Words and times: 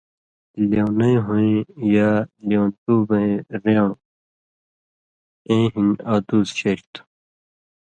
لیونَئ 0.69 1.15
ہُوئیں 1.25 1.57
نہ 1.61 1.65
یا 1.95 2.09
لیونتُوبَیں 2.47 3.31
رین٘ڑوۡ 3.63 3.99
ایں 5.49 5.65
ہِن 5.73 5.87
ادُوس 6.11 6.49
شریۡ 6.57 6.89
تھُو۔ 6.93 7.01